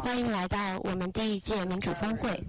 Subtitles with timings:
[0.00, 2.42] 欢迎来到我们第一届民主峰会。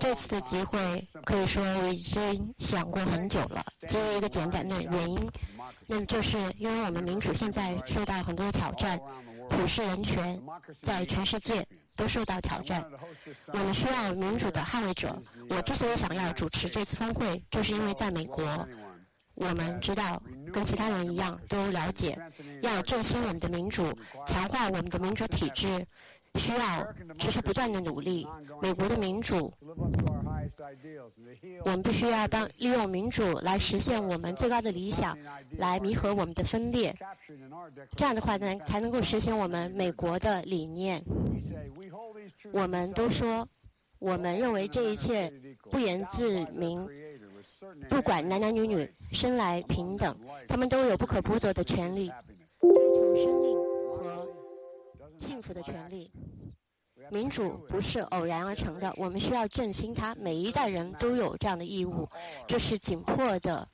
[0.00, 5.30] 这次的机会可以说我已经想过很久了，只有一个简单的原因，
[5.86, 8.98] 那就是因为我们民主现在受到很多的挑战，
[9.48, 10.42] 普世人权
[10.82, 12.84] 在全世界都受到挑战，
[13.52, 15.16] 我们需要民主的捍卫者。
[15.50, 18.44] 我之所以想要主持这次峰会，就是因为在美国。
[19.38, 22.18] 我们知道，跟其他人一样，都了解，
[22.62, 23.92] 要振兴我们的民主，
[24.26, 25.86] 强化我们的民主体制，
[26.36, 26.86] 需要
[27.18, 28.26] 持续不断的努力。
[28.62, 29.52] 美国的民主，
[31.64, 35.16] 我们必须要帮利用民主来实现我们最高的理想，
[35.58, 36.94] 来弥合我们的分裂。
[37.96, 41.02] 这样的话呢，才能够实现我们美国的理念。
[42.52, 43.46] 我们都说，
[43.98, 45.32] 我们认为这一切
[45.70, 46.88] 不言自明。
[47.88, 50.16] 不管男男女女，生来平等，
[50.46, 52.12] 他们都有不可剥夺的权利，
[55.18, 56.10] 幸福的权利。
[57.10, 60.14] 民主不是偶然而成的，我们需要振兴它。
[60.16, 62.08] 每一代人都有这样的义务，
[62.46, 63.68] 这是紧迫的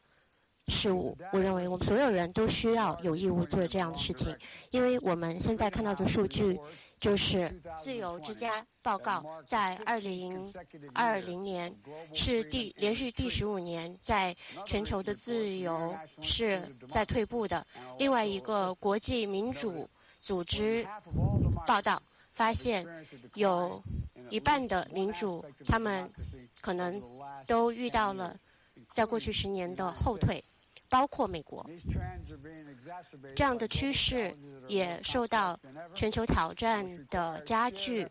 [0.69, 1.17] 事物。
[1.33, 4.37] 我认为我们所有人都需要有义务做这样的事情，
[4.71, 6.59] 因为我们现在看到的数据。
[7.01, 10.55] 就是自由之家报告，在二零
[10.95, 11.77] 二零年
[12.15, 14.33] 是第连续第十五年，在
[14.65, 17.67] 全球的自由是在退步的。
[17.99, 19.91] 另外一个国际民主
[20.23, 20.87] 组织
[21.67, 22.01] 报道
[22.31, 22.87] 发现，
[23.35, 23.83] 有
[24.31, 26.09] 一半的民主，他们
[26.63, 27.03] 可能
[27.47, 28.35] 都遇到了
[28.93, 30.43] 在过去十年的后退。
[30.89, 31.67] 包括美国，
[33.35, 34.37] 这样的趋势
[34.69, 35.59] 也受到
[35.95, 38.07] 全球挑战的加剧，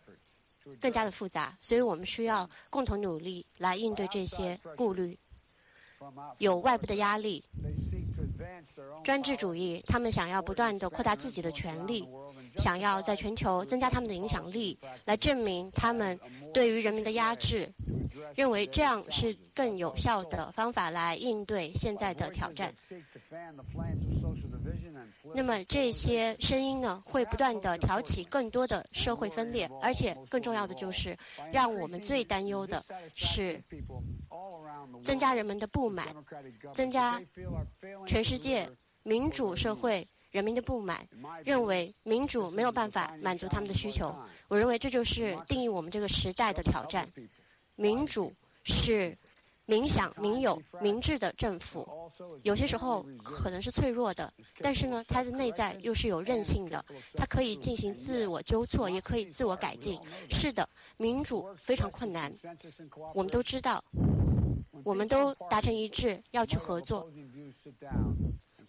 [0.80, 5.15] 更加的复杂，所以我们需要共同努力来应对这些顾虑。
[6.39, 7.44] 有外部的压力，
[9.03, 12.08] 专制主义，他们想要不断的扩大自己的权利。
[12.58, 16.20] 想要在全球增加他们的影响力，来证明他们
[16.53, 17.65] 对于人民的压制，
[18.36, 22.74] 认为这样是更有效的方法来应对现在的挑战。
[25.34, 31.18] 那么这些声音呢，会不断的挑起更多的社会分裂，而且更重要的就是，
[31.53, 32.84] 让我们最担忧的
[33.15, 33.63] 是
[35.03, 36.07] 增加人们的不满，
[36.74, 37.21] 增加
[38.05, 38.69] 全世界
[39.03, 40.07] 民主社会。
[40.31, 41.05] 人民的不满，
[41.43, 44.15] 认为民主没有办法满足他们的需求。
[44.48, 47.05] 我认为这就是定义我们这个时代的挑战。
[47.75, 48.31] 民主
[48.63, 49.13] 是
[49.65, 51.86] 民想、民有、民治的政府，
[52.43, 54.31] 有些时候可能是脆弱的，
[54.62, 56.81] 但是呢，它的内在又是有韧性的，
[57.13, 60.00] 它可以进行自我纠错，也可以自我改进。
[60.29, 62.31] 是的，民主非常困难，
[63.13, 63.83] 我们都知道，
[64.83, 67.11] 我们都达成一致要去合作。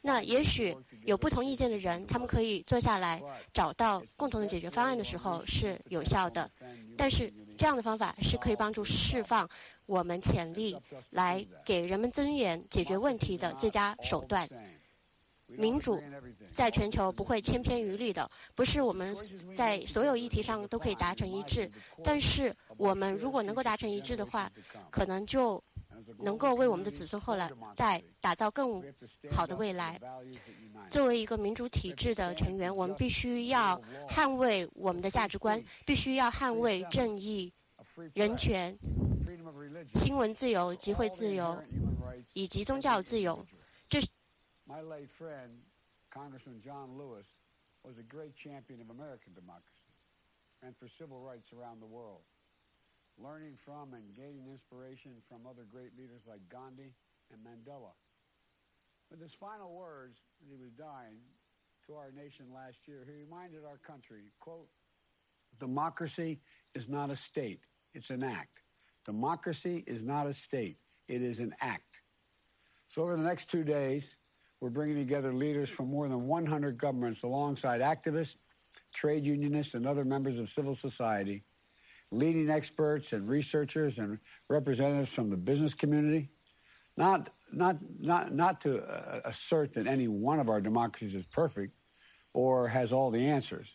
[0.05, 3.23] 那也许有不同意见的人，他们可以坐下来
[3.55, 6.51] 找到共同的解决方案的时候是有效的，
[6.99, 9.49] 但是这样的方法是可以帮助释放
[9.87, 10.77] 我们潜力，
[11.11, 14.49] 来给人们增援解决问题的最佳手段。
[15.47, 16.03] 民主
[16.53, 19.17] 在全球不会千篇一律的，不是我们
[19.55, 21.71] 在所有议题上都可以达成一致，
[22.03, 24.51] 但是我们如果能够达成一致的话，
[24.91, 25.63] 可能就。
[26.19, 28.83] 能够为我们的子孙后来代打造更
[29.31, 30.01] 好的未来。
[30.91, 37.53] 作为一个民主体制的成员，我们必须要捍卫我们的价值观，必须要捍卫正义、
[38.15, 38.77] 人权、
[39.95, 41.61] 新闻自由、集会自由
[42.35, 43.45] 以及宗教自由。
[43.89, 44.09] 这是。
[53.19, 56.95] Learning from and gaining inspiration from other great leaders like Gandhi
[57.31, 57.93] and Mandela.
[59.11, 61.19] With his final words as he was dying
[61.87, 64.69] to our nation last year, he reminded our country, quote,
[65.61, 66.41] democracy
[66.75, 67.61] is not a state,
[67.95, 68.61] it's an act.
[69.05, 70.79] Democracy is not a state,
[71.09, 72.01] it is an act.
[72.89, 74.17] So over the next two days,
[74.61, 78.37] we're bringing together leaders from more than 100 governments alongside activists,
[78.95, 81.43] trade unionists, and other members of civil society
[82.13, 86.29] leading experts and researchers and representatives from the business community.
[86.97, 91.73] Not, not, not, not to uh, assert that any one of our democracies is perfect
[92.35, 93.69] or has all the answers,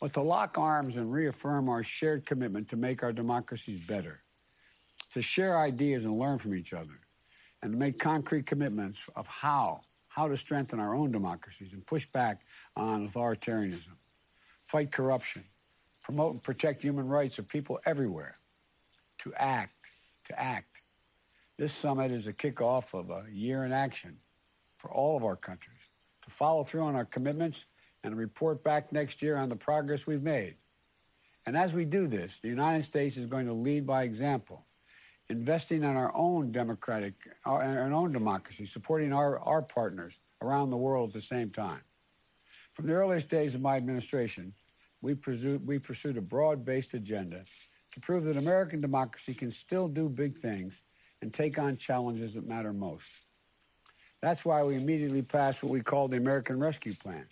[0.00, 4.22] but to lock arms and reaffirm our shared commitment to make our democracies better,
[5.12, 7.00] to share ideas and learn from each other,
[7.62, 12.06] and to make concrete commitments of how, how to strengthen our own democracies and push
[12.06, 12.42] back
[12.76, 13.96] on authoritarianism,
[14.66, 15.44] fight corruption,
[16.02, 18.38] promote and protect human rights of people everywhere,
[19.18, 19.86] to act,
[20.26, 20.82] to act.
[21.58, 24.18] This summit is a kickoff of a year in action
[24.78, 25.78] for all of our countries
[26.22, 27.64] to follow through on our commitments
[28.04, 30.56] and report back next year on the progress we've made.
[31.46, 34.64] And as we do this, the United States is going to lead by example,
[35.28, 37.14] investing in our own democratic,
[37.46, 41.50] uh, our, our own democracy, supporting our, our partners around the world at the same
[41.50, 41.80] time.
[42.74, 44.54] From the earliest days of my administration,
[45.02, 47.44] we, pursued, we pursued a broad-based agenda
[47.92, 50.80] to prove that American democracy can still do big things
[51.20, 53.10] and take on challenges that matter most.
[54.22, 57.26] That's why we immediately passed what we call the American Rescue Plan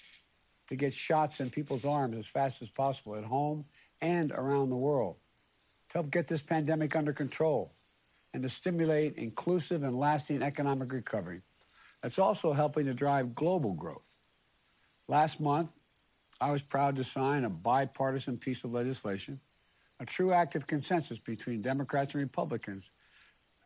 [0.68, 3.64] to get shots in people's arms as fast as possible at home
[4.00, 5.16] and around the world
[5.88, 7.72] to help get this pandemic under control
[8.34, 11.42] and to stimulate inclusive and lasting economic recovery.
[12.02, 14.02] That's also helping to drive global growth.
[15.08, 15.70] Last month,
[16.40, 19.40] I was proud to sign a bipartisan piece of legislation,
[19.98, 22.90] a true act of consensus between Democrats and Republicans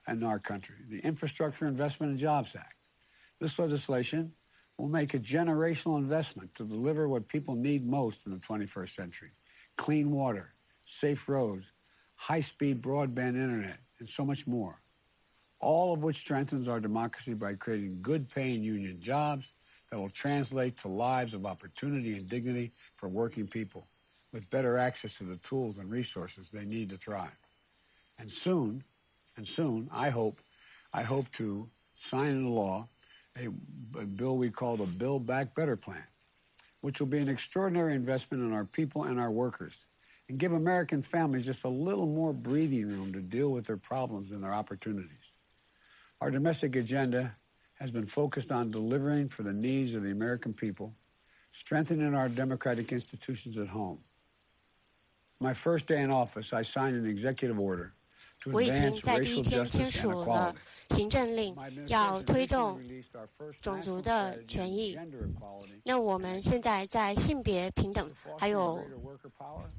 [0.09, 2.75] in our country, the Infrastructure Investment and Jobs Act.
[3.41, 4.33] This legislation
[4.77, 9.31] will make a generational investment to deliver what people need most in the 21st century
[9.77, 11.67] clean water, safe roads,
[12.15, 14.81] high speed broadband internet, and so much more.
[15.59, 19.53] All of which strengthens our democracy by creating good paying union jobs
[19.95, 23.87] that will translate to lives of opportunity and dignity for working people
[24.33, 27.31] with better access to the tools and resources they need to thrive.
[28.19, 28.83] And soon,
[29.37, 30.41] and soon, I hope,
[30.93, 32.89] I hope to sign into law
[33.39, 33.47] a,
[33.97, 36.03] a bill we call the Build Back Better Plan,
[36.81, 39.75] which will be an extraordinary investment in our people and our workers
[40.29, 44.33] and give American families just a little more breathing room to deal with their problems
[44.33, 45.31] and their opportunities.
[46.21, 47.37] Our domestic agenda
[47.85, 50.95] has been focused on delivering for the needs of the American people,
[51.53, 53.99] strengthening our democratic institutions at home.
[55.39, 57.93] My first day in office, I signed an executive order
[58.53, 60.55] 我已经在第一天签署了
[60.91, 62.81] 行政令，要推动
[63.61, 64.97] 种族的权益。
[65.83, 68.81] 那我们现在在性别平等还有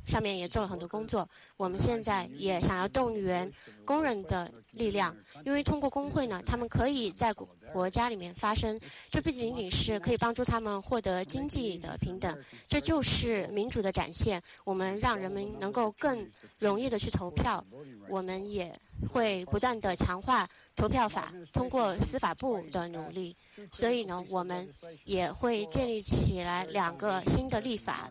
[0.06, 1.28] 上面也做了很多工作。
[1.58, 3.52] 我们现在也想要动员
[3.86, 7.34] 工人的力量，因为通过工会呢，他们可以在
[7.72, 8.80] 国家里面发声。
[9.10, 14.42] 这不仅仅是可以帮助他们获得经济的平等，这就是民主的展现。
[14.64, 17.64] 我们让人们能够更容易的去投票。
[18.08, 18.74] 我们也
[19.12, 23.36] 会不断的强化投票法，通过司法部的努力。
[23.72, 24.68] 所以呢，我们
[25.04, 28.10] 也会建立起来两个新的立法，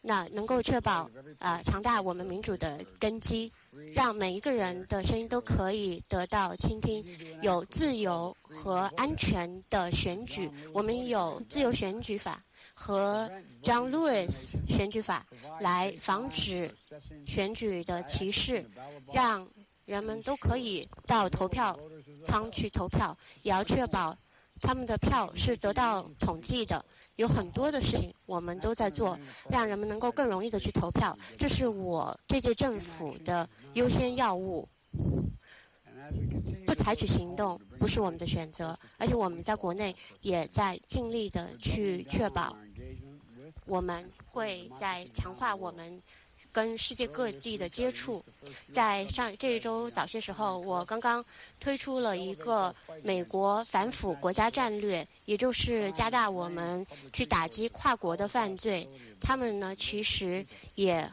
[0.00, 3.50] 那能够确保啊强大我们民主的根基，
[3.94, 7.04] 让每一个人的声音都可以得到倾听，
[7.40, 10.50] 有自由和安全的选举。
[10.72, 12.42] 我们有自由选举法
[12.74, 13.30] 和
[13.62, 15.26] John Lewis 选举法
[15.60, 16.74] 来防止
[17.26, 18.64] 选举的歧视，
[19.12, 19.46] 让
[19.84, 21.78] 人们都可以到投票
[22.24, 24.16] 仓去投票，也要确保
[24.60, 26.84] 他们的票是得到统计的。
[27.16, 29.18] 有很多的事情我们都在做，
[29.50, 31.16] 让人们能够更容易的去投票。
[31.36, 34.68] 这是我这届政府的优先要务。
[36.66, 42.56] 不采取行动不是我们的选择，而且我们在国内也在尽力的去确保，
[43.66, 46.00] 我们会在强化我们。
[46.52, 48.22] 跟世界各地的接触，
[48.70, 51.24] 在上这一周早些时候，我刚刚
[51.58, 58.86] 推出了一个美国反腐国家战略，也就是加大我们去打击跨国的犯罪。
[59.18, 61.10] 他们呢，其实也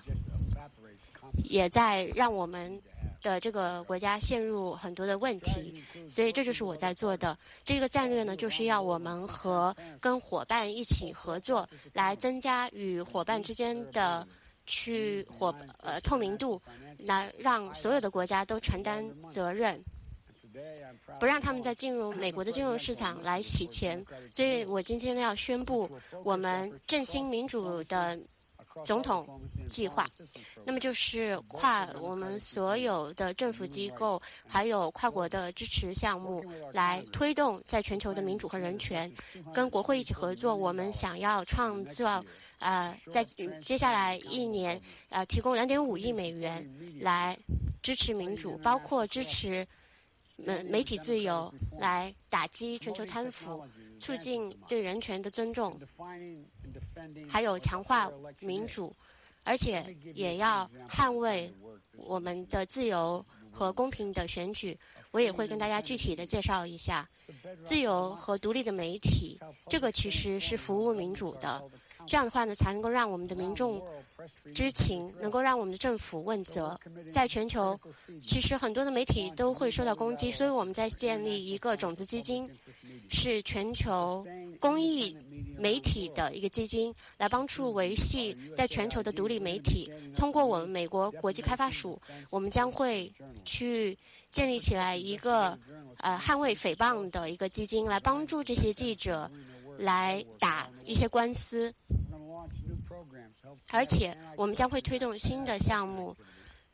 [1.45, 2.81] 也在让我们
[3.21, 5.81] 的这个国家陷入很多的问题。
[6.09, 14.27] 所以，这就是我在做的这个战略呢，就是要我们和跟伙伴一起合作，来增加与伙伴之间的。
[14.69, 16.61] 去火呃透明度，
[16.99, 19.83] 来让所有的国家都承担责任，
[21.19, 24.05] 不让他们再进入美国的金融市场来洗钱。
[24.31, 25.89] 所以我今天要宣布，
[26.23, 28.17] 我们振兴民主的
[28.85, 30.09] 总统计划，
[30.65, 39.11] 那么就是跨我们所有的政府机构，还有跨国的支持项目，来推动在全球的民主和人权，
[39.53, 40.55] 跟国会一起合作。
[40.55, 42.23] 我们想要创造。
[42.59, 43.23] 呃，在
[43.61, 47.37] 接下来一年，呃，提供两点五亿美元来
[47.81, 49.65] 支持民主，包括支持
[50.35, 53.65] 媒媒体自由，来打击全球贪腐，
[53.99, 55.79] 促进对人权的尊重，
[57.27, 58.09] 还有强化
[58.39, 58.95] 民主，
[59.43, 59.83] 而且
[60.13, 61.51] 也要捍卫
[61.95, 64.77] 我们的自由和公平的选举。
[65.11, 67.09] 我也会跟大家具体的介绍一下
[67.63, 71.63] 自由和独立的媒体，这个其实是服务民主的。
[72.07, 73.83] 这样的话呢，才能够让我们的民众
[74.53, 76.79] 知情，能够让我们的政府问责。
[77.11, 77.79] 在全球，
[78.23, 82.49] 其实很多的媒体都会受到攻击，所以我们在建立一个种子基金，
[83.09, 84.25] 是全球
[84.59, 85.15] 公益
[85.57, 89.91] 媒体的一个基金，来帮助维系在全球的独立媒体。
[90.15, 93.11] 通过我们美国国际开发署，我们将会
[93.43, 93.97] 去
[94.31, 95.57] 建立起来一个
[95.97, 99.29] 呃捍卫诽谤的一个基金，来帮助这些记者
[99.77, 101.73] 来打一些官司。
[103.71, 106.15] 而且，我们将会推动新的项目，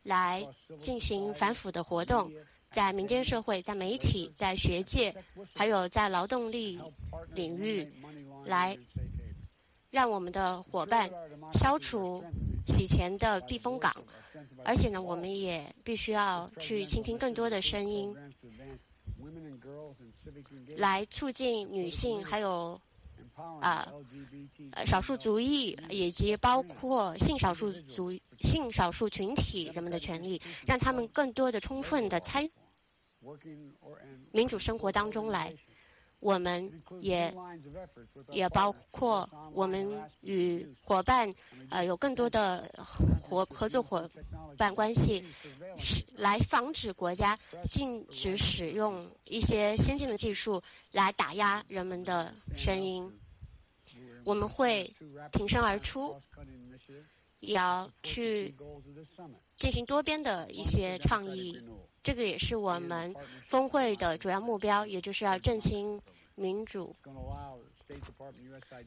[0.04, 0.46] 来
[0.80, 2.32] 进行反腐的活动，
[2.76, 5.16] 在民间社会、在媒体、在学界，
[5.54, 6.78] 还有在劳动力
[7.34, 7.90] 领域，
[8.44, 8.78] 来
[9.90, 11.10] 让我们的伙伴
[11.54, 12.22] 消除
[12.68, 13.96] 洗钱的避风港。
[14.66, 18.14] 而且呢，我们也必须要去倾听更多的声音，
[20.76, 22.78] 来促进女性还有。
[23.60, 23.92] 啊，
[24.72, 28.10] 呃，少数族裔以及包括性少数族、
[28.40, 32.50] 性少数群体人们的权利，让他们更多的、充分的参
[34.32, 35.54] 民主生活当中来。
[36.22, 37.32] 我们也
[38.32, 39.88] 也包括我们
[40.22, 41.32] 与伙伴
[41.70, 42.68] 呃有更多的
[43.22, 44.10] 合合作伙
[44.58, 45.24] 伴关系，
[46.16, 47.38] 来防止国家
[47.70, 50.60] 禁止使用一些先进的技术
[50.92, 53.12] 来打压人们的声音。
[54.24, 54.92] 我们会
[55.32, 56.20] 挺身而出，
[57.42, 58.56] 也要去
[59.58, 61.62] 进行多边的一些倡议。
[62.06, 63.12] 这个也是我们
[63.48, 66.00] 峰会的主要目标，也就是要振兴
[66.36, 66.96] 民主。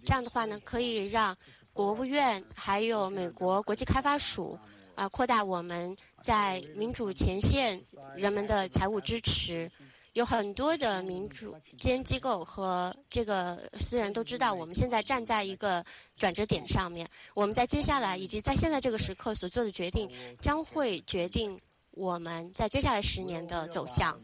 [0.05, 1.37] 这样的话呢，可以让
[1.73, 4.57] 国务院还有美国国际开发署
[4.95, 9.69] 啊，扩大我们在民主前线人们的财务支持。
[10.15, 15.85] 有很多的民主间机构和这个私人都知道，我们现在站在一个
[16.17, 17.09] 转折点上面。
[17.35, 20.09] 我们在接下来以及在现在这个时刻所做的决定，
[20.41, 21.61] 将会决定
[21.99, 24.19] 我们在接下来十年的走向。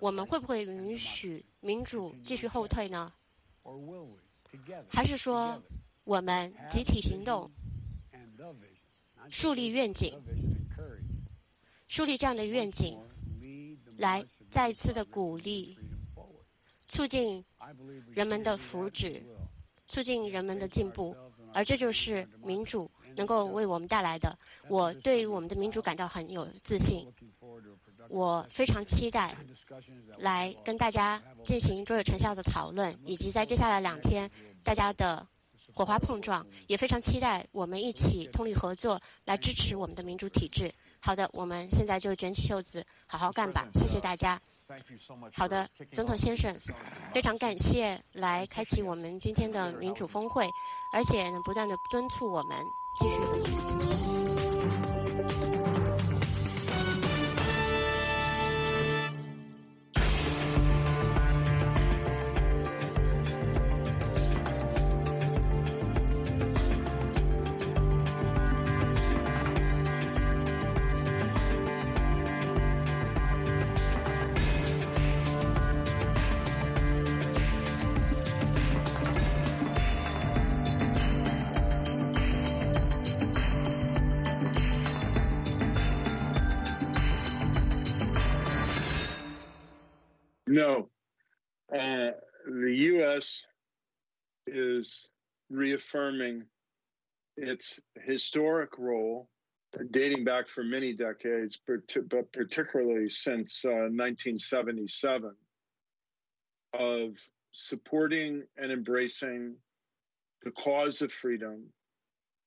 [0.00, 3.10] 我们会不会允许民主继续后退呢？
[4.88, 5.62] 还是说
[6.02, 7.48] 我们集体行动，
[9.30, 10.20] 树立愿景，
[11.86, 12.98] 树立这样的愿景，
[13.96, 14.24] 来？
[14.50, 15.76] 再一次的鼓励，
[16.86, 17.44] 促进
[18.12, 19.20] 人们的福祉，
[19.86, 21.16] 促进人们的进步，
[21.52, 24.36] 而这就是民主能够为我们带来的。
[24.68, 27.06] 我对我们的民主感到很有自信，
[28.08, 29.34] 我非常期待
[30.18, 34.30] 来跟大家进行卓有成效的讨论，以及在接下来两天
[34.62, 35.26] 大家的
[35.72, 40.72] 火花碰撞，也非常期待我们一起通力合作来支持我们的民主体制。
[41.00, 43.68] 好的，我们现在就卷起袖子，好好干吧！
[43.74, 44.40] 谢谢大家。
[45.34, 46.56] 好的，总统先生，
[47.12, 50.48] 非常感谢来开启我们今天的民主峰会，
[50.94, 53.83] 而且呢，不断的敦促我们继续努力。
[90.54, 90.88] No.
[91.72, 92.12] Uh,
[92.46, 93.44] the U.S.
[94.46, 95.08] is
[95.50, 96.44] reaffirming
[97.36, 99.28] its historic role
[99.90, 105.34] dating back for many decades, but, particularly since uh, 1977,
[106.74, 107.16] of
[107.50, 109.56] supporting and embracing
[110.44, 111.64] the cause of freedom,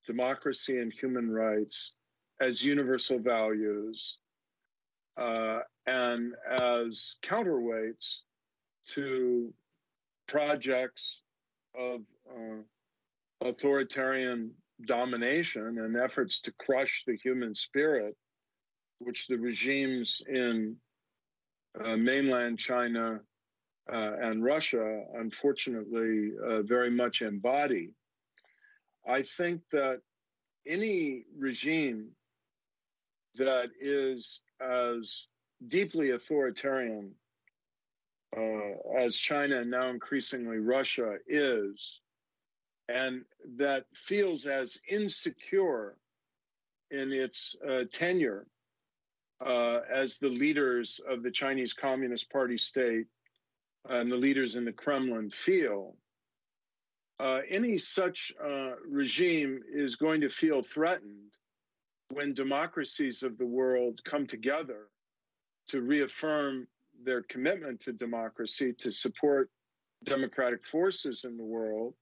[0.06, 1.96] democracy, and human rights
[2.40, 4.20] as universal values
[5.18, 8.20] uh, and as counterweights
[8.90, 9.54] to
[10.28, 11.22] projects
[11.78, 14.52] of uh, authoritarian
[14.86, 18.16] domination and efforts to crush the human spirit,
[19.00, 20.76] which the regimes in
[21.84, 23.20] uh, mainland China
[23.92, 27.92] uh, and Russia, unfortunately, uh, very much embody.
[29.08, 30.02] I think that
[30.68, 32.10] any regime
[33.38, 35.28] that is as
[35.68, 37.12] deeply authoritarian
[38.36, 42.02] uh, as China and now increasingly Russia is,
[42.90, 43.24] and
[43.58, 45.98] that feels as insecure
[46.92, 48.48] in its uh, tenure
[49.46, 53.08] uh, as the leaders of the Chinese Communist Party state
[53.90, 55.96] and the leaders in the Kremlin feel.
[57.20, 61.37] Uh, any such uh, regime is going to feel threatened
[62.10, 64.88] when democracies of the world come together
[65.68, 66.68] to reaffirm
[67.04, 69.50] their commitment to democracy, to support
[70.06, 71.94] democratic forces in the world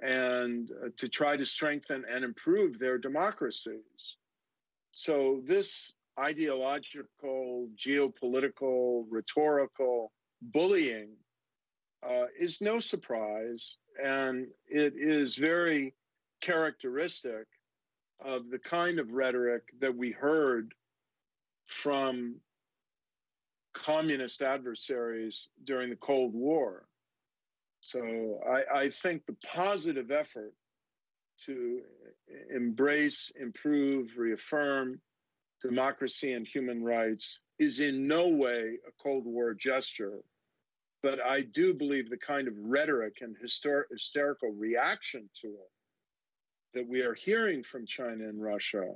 [0.00, 4.16] and uh, to try to strengthen and improve their democracies.
[4.92, 11.10] So, this ideological, geopolitical, rhetorical bullying
[12.02, 15.94] uh, is no surprise, and it is very
[16.40, 17.46] characteristic
[18.24, 20.74] of the kind of rhetoric that we heard
[21.66, 22.36] from
[23.74, 26.86] communist adversaries during the Cold War.
[27.80, 30.54] So I, I think the positive effort
[31.44, 31.82] to
[32.54, 35.00] embrace, improve, reaffirm
[35.62, 40.20] democracy and human rights is in no way a Cold War gesture.
[41.02, 45.70] But I do believe the kind of rhetoric and hyster- hysterical reaction to it
[46.76, 48.94] that we are hearing from China and Russia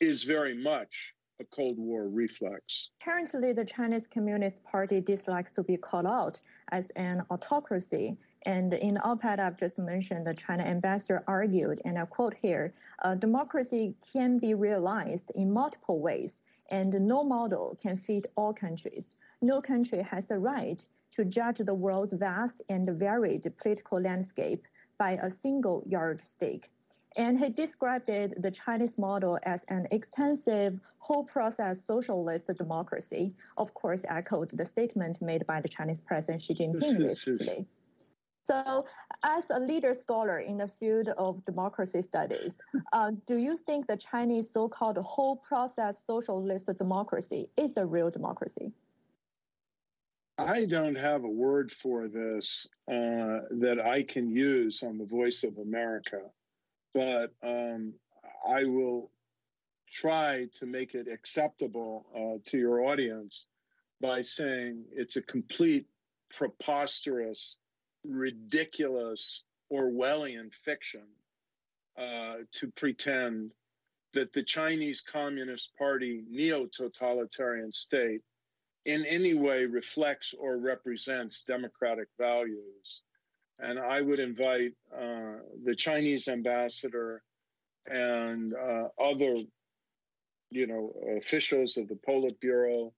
[0.00, 2.88] is very much a Cold War reflex.
[3.04, 6.40] Currently, the Chinese Communist Party dislikes to be called out
[6.72, 8.16] as an autocracy.
[8.46, 12.72] And in the op-ed I've just mentioned, the China ambassador argued, and I quote here,
[13.02, 19.16] uh, democracy can be realized in multiple ways, and no model can fit all countries.
[19.42, 24.66] No country has the right to judge the world's vast and varied political landscape
[24.98, 26.70] by a single yardstick.
[27.18, 33.34] And he described it, the Chinese model as an extensive whole process socialist democracy.
[33.56, 37.66] Of course, echoed the statement made by the Chinese President Xi Jinping recently.
[38.46, 38.86] So,
[39.24, 42.54] as a leader scholar in the field of democracy studies,
[42.92, 48.10] uh, do you think the Chinese so called whole process socialist democracy is a real
[48.10, 48.72] democracy?
[50.38, 55.42] I don't have a word for this uh, that I can use on the Voice
[55.42, 56.20] of America,
[56.94, 57.94] but um,
[58.48, 59.10] I will
[59.90, 63.46] try to make it acceptable uh, to your audience
[64.00, 65.86] by saying it's a complete
[66.36, 67.56] preposterous
[68.04, 71.06] ridiculous Orwellian fiction
[71.98, 73.50] uh, to pretend
[74.14, 78.22] that the Chinese Communist Party neo totalitarian state
[78.86, 83.02] in any way reflects or represents democratic values.
[83.60, 87.22] And I would invite uh, the Chinese ambassador
[87.86, 89.42] and uh, other,
[90.50, 92.92] you know, officials of the Politburo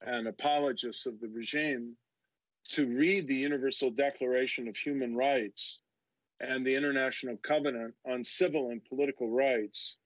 [0.00, 1.96] and apologists of the regime
[2.68, 5.80] to read the Universal Declaration of Human Rights
[6.40, 9.96] and the International Covenant on Civil and Political Rights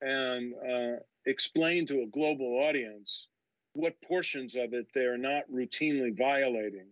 [0.00, 3.28] and uh, explain to a global audience
[3.72, 6.86] what portions of it they are not routinely violating.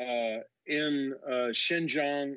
[0.00, 2.36] Uh, in uh, Xinjiang,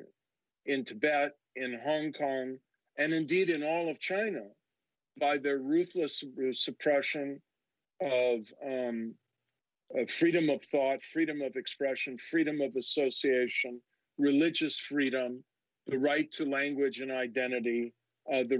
[0.66, 2.58] in Tibet, in Hong Kong,
[2.98, 4.42] and indeed in all of China
[5.18, 7.40] by their ruthless suppression
[8.00, 9.14] of um,
[9.94, 13.80] uh, freedom of thought, freedom of expression, freedom of association,
[14.18, 15.42] religious freedom,
[15.86, 17.92] the right to language and identity,
[18.32, 18.54] uh, the